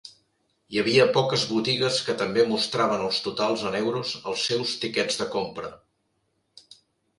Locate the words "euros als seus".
3.83-4.75